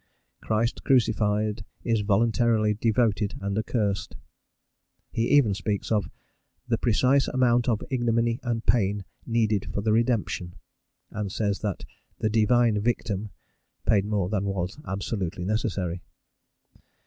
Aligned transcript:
Christ 0.41 0.83
crucified 0.83 1.63
is 1.83 2.01
voluntarily 2.01 2.73
devoted 2.73 3.35
and 3.39 3.55
accursed:" 3.55 4.15
he 5.11 5.29
even 5.29 5.53
speaks 5.53 5.91
of 5.91 6.09
"the 6.67 6.79
precise 6.79 7.27
amount 7.27 7.69
of 7.69 7.83
ignominy 7.91 8.39
and 8.41 8.65
pain 8.65 9.05
needed 9.27 9.71
for 9.71 9.81
the 9.81 9.93
redemption," 9.93 10.55
and 11.11 11.31
says 11.31 11.59
that 11.59 11.85
the 12.17 12.31
"divine 12.31 12.79
victim" 12.81 13.29
paid 13.85 14.05
more 14.05 14.27
than 14.27 14.45
was 14.45 14.79
absolutely 14.87 15.45
necessary. 15.45 16.01